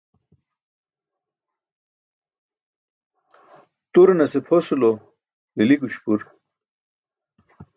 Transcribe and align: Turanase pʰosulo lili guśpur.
Turanase 3.93 4.39
pʰosulo 4.45 4.89
lili 5.55 5.75
guśpur. 5.81 6.19